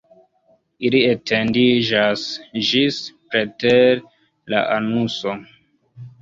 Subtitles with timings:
[0.87, 2.23] Ili etendiĝas
[2.71, 2.97] ĝis
[3.35, 4.03] preter
[4.55, 5.37] la anuso.